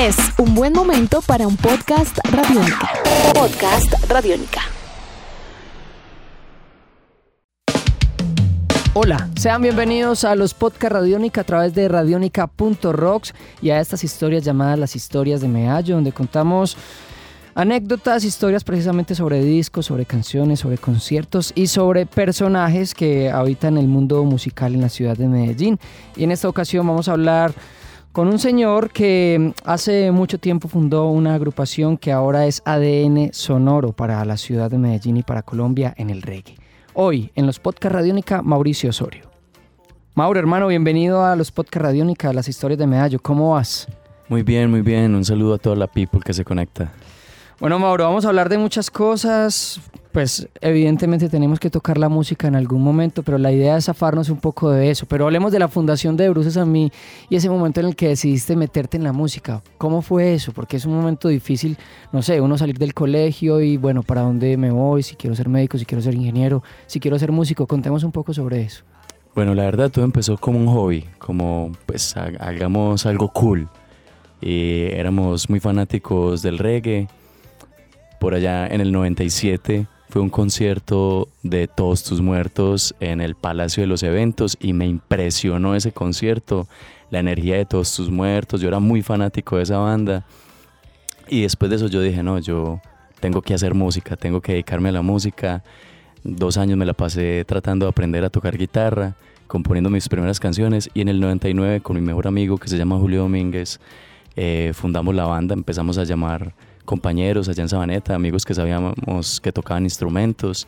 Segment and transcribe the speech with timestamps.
[0.00, 2.88] Es un buen momento para un podcast radiónica.
[3.34, 4.62] Podcast radiónica.
[8.94, 14.42] Hola, sean bienvenidos a los podcast Radiónica a través de radionica.rocks y a estas historias
[14.42, 16.78] llamadas las historias de Meallo, donde contamos
[17.54, 23.86] anécdotas, historias precisamente sobre discos, sobre canciones, sobre conciertos y sobre personajes que habitan el
[23.86, 25.78] mundo musical en la ciudad de Medellín.
[26.16, 27.52] Y en esta ocasión vamos a hablar
[28.12, 33.92] con un señor que hace mucho tiempo fundó una agrupación que ahora es ADN sonoro
[33.92, 36.56] para la ciudad de Medellín y para Colombia en el reggae.
[36.94, 39.30] Hoy en los Podcast Radiónica, Mauricio Osorio.
[40.14, 43.20] Mauro, hermano, bienvenido a los Podcast Radiónica, las historias de Medallo.
[43.20, 43.86] ¿Cómo vas?
[44.28, 45.14] Muy bien, muy bien.
[45.14, 46.92] Un saludo a toda la people que se conecta.
[47.60, 49.80] Bueno, Mauro, vamos a hablar de muchas cosas.
[50.12, 54.28] Pues evidentemente tenemos que tocar la música en algún momento, pero la idea es zafarnos
[54.28, 55.06] un poco de eso.
[55.06, 56.90] Pero hablemos de la fundación de Bruces a mí
[57.28, 59.62] y ese momento en el que decidiste meterte en la música.
[59.78, 60.52] ¿Cómo fue eso?
[60.52, 61.76] Porque es un momento difícil,
[62.12, 65.04] no sé, uno salir del colegio y bueno, ¿para dónde me voy?
[65.04, 67.68] Si quiero ser médico, si quiero ser ingeniero, si quiero ser músico.
[67.68, 68.82] Contemos un poco sobre eso.
[69.36, 73.68] Bueno, la verdad todo empezó como un hobby, como pues hagamos algo cool.
[74.40, 77.06] Y éramos muy fanáticos del reggae
[78.18, 83.82] por allá en el 97 fue un concierto de Todos tus muertos en el Palacio
[83.82, 86.66] de los Eventos y me impresionó ese concierto,
[87.10, 90.26] la energía de Todos tus muertos, yo era muy fanático de esa banda
[91.28, 92.80] y después de eso yo dije, no, yo
[93.20, 95.62] tengo que hacer música, tengo que dedicarme a la música.
[96.24, 99.14] Dos años me la pasé tratando de aprender a tocar guitarra,
[99.46, 102.98] componiendo mis primeras canciones y en el 99 con mi mejor amigo que se llama
[102.98, 103.80] Julio Domínguez
[104.36, 106.54] eh, fundamos la banda, empezamos a llamar
[106.90, 110.66] compañeros allá en Sabaneta, amigos que sabíamos que tocaban instrumentos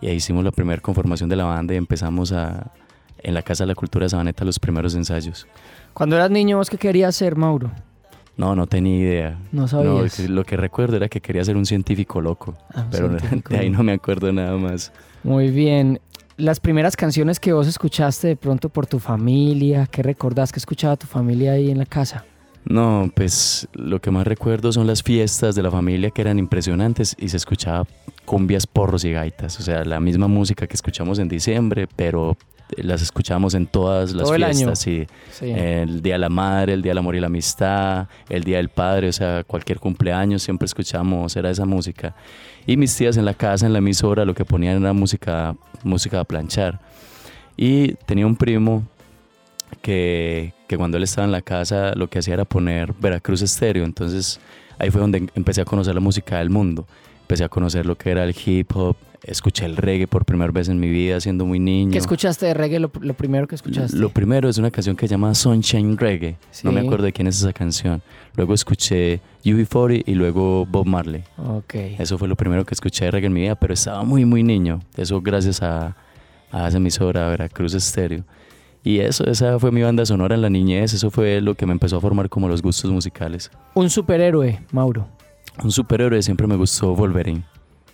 [0.00, 2.72] y ahí hicimos la primera conformación de la banda y empezamos a,
[3.18, 5.46] en la Casa de la Cultura de Sabaneta los primeros ensayos.
[5.92, 7.70] Cuando eras niño, ¿vos qué querías ser, Mauro?
[8.38, 9.38] No, no tenía idea.
[9.52, 10.18] No sabías.
[10.20, 13.10] lo que recuerdo era que quería ser un científico loco, ah, pero
[13.50, 14.90] de ahí no me acuerdo nada más.
[15.22, 16.00] Muy bien.
[16.38, 20.96] Las primeras canciones que vos escuchaste de pronto por tu familia, ¿qué recordás que escuchaba
[20.96, 22.24] tu familia ahí en la casa?
[22.64, 27.16] No, pues lo que más recuerdo son las fiestas de la familia que eran impresionantes
[27.18, 27.86] y se escuchaba
[28.24, 29.58] cumbias, porros y gaitas.
[29.58, 32.36] O sea, la misma música que escuchamos en diciembre, pero
[32.76, 34.86] las escuchamos en todas las fiestas.
[34.86, 35.50] El, sí.
[35.50, 38.68] el Día de la Madre, el Día del Amor y la Amistad, el Día del
[38.68, 42.14] Padre, o sea, cualquier cumpleaños siempre escuchamos, era esa música.
[42.66, 46.20] Y mis tías en la casa, en la emisora, lo que ponían era música, música
[46.20, 46.80] a planchar.
[47.56, 48.84] Y tenía un primo
[49.80, 53.84] que, que cuando él estaba en la casa lo que hacía era poner Veracruz Estéreo.
[53.84, 54.38] Entonces
[54.78, 56.86] ahí fue donde empecé a conocer la música del mundo.
[57.22, 60.68] Empecé a conocer lo que era el hip hop, escuché el reggae por primera vez
[60.68, 61.92] en mi vida siendo muy niño.
[61.92, 62.78] ¿Qué escuchaste de reggae?
[62.78, 63.96] Lo, primero que escuchaste.
[63.96, 66.36] Lo primero es una canción que se llama Sunshine Reggae.
[66.62, 68.02] No me acuerdo de quién es esa canción.
[68.36, 71.24] Luego escuché UB40 y luego Bob Marley.
[71.36, 71.96] Okay.
[71.98, 74.42] Eso fue lo primero que escuché de reggae en mi vida, pero estaba muy, muy
[74.42, 74.80] niño.
[74.96, 75.96] Eso gracias a,
[76.52, 78.24] a esa emisora, Veracruz Estéreo.
[78.84, 81.72] Y eso, esa fue mi banda sonora en la niñez, eso fue lo que me
[81.72, 83.50] empezó a formar como los gustos musicales.
[83.74, 85.08] Un superhéroe, Mauro.
[85.62, 87.42] Un superhéroe siempre me gustó Wolverine.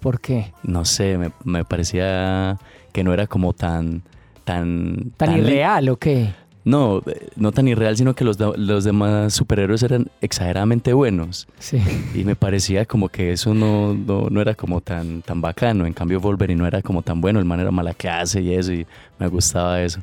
[0.00, 0.52] ¿Por qué?
[0.62, 2.58] No sé, me, parecía
[2.92, 4.02] que no era como tan...
[4.44, 6.32] ¿Tan, ¿Tan, irreal o qué?
[6.64, 7.02] No,
[7.36, 11.46] no tan irreal, sino que los, los demás superhéroes eran exageradamente buenos.
[11.58, 11.80] Sí.
[12.14, 15.86] Y me parecía como que eso no, no, no, era como tan, tan bacano.
[15.86, 18.72] En cambio, Wolverine no era como tan bueno, el man era mala clase y eso,
[18.72, 18.86] y
[19.18, 20.00] me gustaba eso.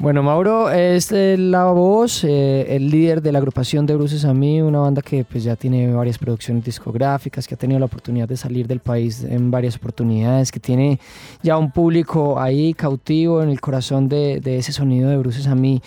[0.00, 4.62] Bueno, Mauro es la voz, eh, el líder de la agrupación de Bruces a mí,
[4.62, 8.36] una banda que pues ya tiene varias producciones discográficas, que ha tenido la oportunidad de
[8.36, 11.00] salir del país en varias oportunidades, que tiene
[11.42, 15.82] ya un público ahí cautivo en el corazón de, ese sonido de Bruces a mí.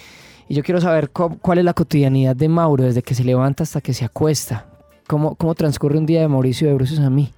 [0.49, 3.79] Y yo quiero saber cuál es la cotidianidad de Mauro desde que se levanta hasta
[3.79, 4.65] que se acuesta.
[5.07, 7.31] ¿Cómo, cómo transcurre un día de Mauricio de Bruces a mí?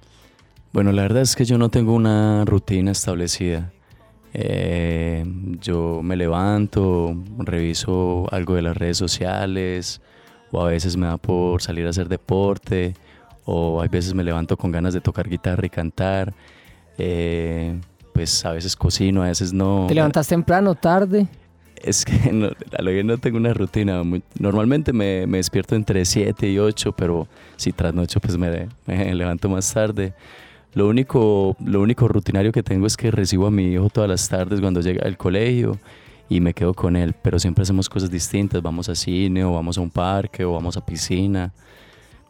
[0.72, 3.70] Bueno, la verdad es que yo no tengo una rutina establecida.
[4.36, 5.24] Eh,
[5.60, 10.00] yo me levanto, reviso algo de las redes sociales,
[10.50, 12.94] o a veces me da por salir a hacer deporte,
[13.44, 16.34] o a veces me levanto con ganas de tocar guitarra y cantar.
[16.98, 17.78] Eh,
[18.12, 19.86] pues a veces cocino, a veces no.
[19.88, 21.28] ¿Te levantas temprano, tarde?
[21.76, 24.02] Es que no, a lo que no tengo una rutina.
[24.38, 29.48] normalmente me, me, despierto entre 7 y 8, pero si trasnocho pues me, me levanto
[29.48, 30.12] más tarde.
[30.74, 34.28] Lo único, lo único rutinario que tengo es que recibo a mi hijo todas las
[34.28, 35.78] tardes cuando llega al colegio
[36.28, 39.78] y me quedo con él, pero siempre hacemos cosas distintas, vamos a cine o vamos
[39.78, 41.52] a un parque o vamos a piscina.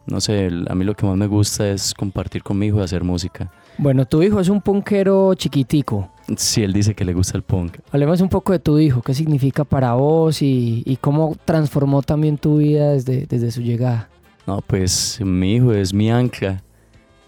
[0.05, 2.83] No sé, a mí lo que más me gusta es compartir con mi hijo y
[2.83, 3.51] hacer música.
[3.79, 6.09] Bueno, tu hijo es un punkero chiquitico.
[6.37, 7.79] Sí, él dice que le gusta el punk.
[7.91, 12.57] Hablemos un poco de tu hijo, qué significa para vos y, cómo transformó también tu
[12.57, 14.09] vida desde, desde su llegada.
[14.45, 16.61] No, pues mi hijo es mi ancla,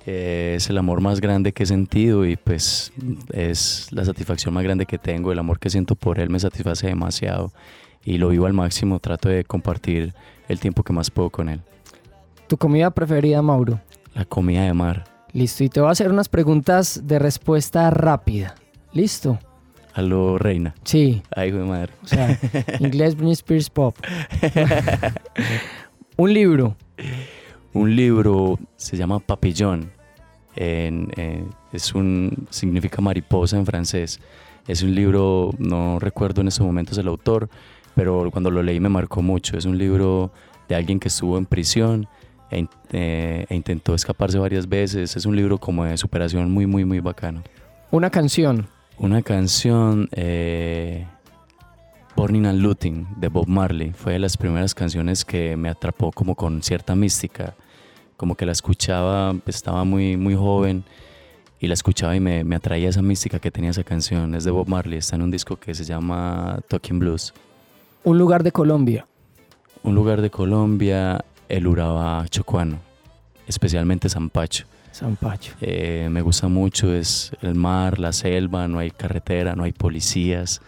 [0.10, 2.94] eh, es el amor más grande que he sentido y pues
[3.34, 6.88] es la satisfacción más grande que tengo, el amor que siento por él me satisface
[6.88, 7.52] demasiado
[8.06, 10.14] y lo vivo al máximo, trato de compartir
[10.48, 11.60] el tiempo que más puedo con él.
[12.48, 13.82] ¿Tu comida preferida, Mauro?
[14.16, 15.04] La comida de mar.
[15.34, 18.56] Listo, y te voy a hacer unas preguntas de respuesta rápida.
[18.94, 19.38] ¿Listo?
[19.94, 20.74] A lo reina.
[20.86, 21.22] Sí.
[21.36, 21.92] Ay, hijo de madre.
[22.02, 22.40] O sea,
[22.80, 23.98] inglés Britney Spears Pop.
[26.16, 26.78] Un libro.
[27.74, 29.97] Un libro se llama Papillon.
[30.58, 34.20] En, eh, es un significa mariposa en francés.
[34.68, 37.48] Es un libro, no recuerdo en estos momentos el autor,
[37.96, 39.58] pero cuando lo leí me marcó mucho.
[39.58, 40.32] Es un libro
[40.68, 42.08] de alguien que estuvo en prisión
[42.50, 45.16] e, eh, e intentó escaparse varias veces.
[45.16, 47.44] Es un libro como de superación muy, muy, muy bacano.
[47.92, 48.68] Una canción.
[48.98, 51.06] Una canción, eh,
[52.16, 56.34] Burning and Looting, de Bob Marley, fue de las primeras canciones que me atrapó como
[56.34, 57.54] con cierta mística.
[58.18, 60.84] Como que la escuchaba, estaba muy, muy joven
[61.60, 64.36] y la escuchaba y me, me atraía esa mística que tenía esa canción.
[64.36, 67.34] Es de Bob Marley, está en un disco que se llama Talking Blues.
[68.04, 69.06] Un lugar de Colombia.
[69.84, 72.80] Un lugar de Colombia, el Urabá Chocuano,
[73.48, 74.66] especialmente San Pacho.
[74.92, 75.54] San Pacho.
[75.62, 80.62] Eh, me gusta mucho, es el mar, la selva, no hay carretera, no hay policías.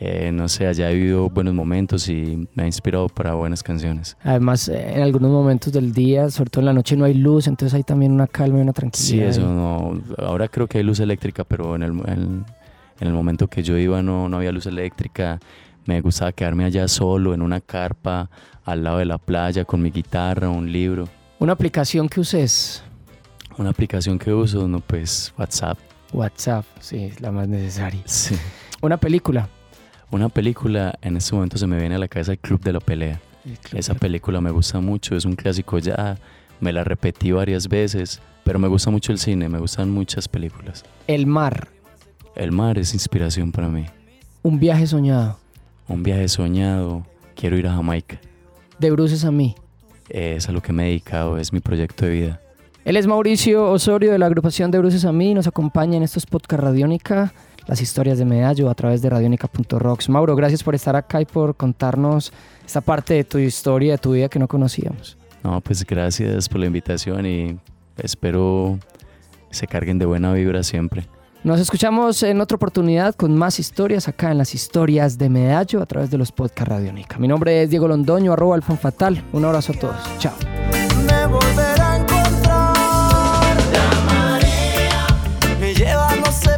[0.00, 4.16] Eh, no sé, he vivido buenos momentos y me ha inspirado para buenas canciones.
[4.22, 7.48] Además, eh, en algunos momentos del día, sobre todo en la noche, no hay luz,
[7.48, 9.28] entonces hay también una calma y una Sí, tranquilidad.
[9.30, 10.00] eso no.
[10.18, 12.44] Ahora creo que hay luz eléctrica, pero en el, en,
[13.00, 15.40] en el momento que yo iba no, no había luz eléctrica.
[15.84, 18.30] Me gustaba quedarme allá solo, en una carpa,
[18.64, 21.08] al lado de la playa, con mi guitarra, un libro.
[21.40, 22.84] Una aplicación que uses.
[23.56, 25.76] Una aplicación que uso, no, pues WhatsApp.
[26.12, 28.02] WhatsApp, sí, es la más necesaria.
[28.04, 28.36] Sí.
[28.80, 29.48] Una película.
[30.10, 32.80] Una película, en este momento se me viene a la cabeza el Club de la
[32.80, 33.20] Pelea.
[33.74, 36.16] Esa película me gusta mucho, es un clásico ya,
[36.60, 40.82] me la repetí varias veces, pero me gusta mucho el cine, me gustan muchas películas.
[41.06, 41.68] El mar.
[42.34, 43.84] El mar es inspiración para mí.
[44.42, 45.38] Un viaje soñado.
[45.86, 47.06] Un viaje soñado,
[47.36, 48.18] quiero ir a Jamaica.
[48.78, 49.56] De bruces a mí.
[50.08, 52.40] Es a lo que me he dedicado, es mi proyecto de vida.
[52.88, 55.34] Él es Mauricio Osorio de la agrupación de Bruces a mí.
[55.34, 57.34] Nos acompaña en estos podcast Radiónica,
[57.66, 60.08] las historias de Medallo a través de radionica.rocks.
[60.08, 62.32] Mauro, gracias por estar acá y por contarnos
[62.64, 65.18] esta parte de tu historia, de tu vida que no conocíamos.
[65.44, 67.58] No, pues gracias por la invitación y
[67.98, 68.78] espero
[69.50, 71.06] se carguen de buena vibra siempre.
[71.44, 75.86] Nos escuchamos en otra oportunidad con más historias acá en las historias de Medallo a
[75.86, 77.18] través de los podcast Radiónica.
[77.18, 79.22] Mi nombre es Diego Londoño, arroba Alfonfatal.
[79.34, 80.18] Un abrazo a todos.
[80.18, 80.47] Chao.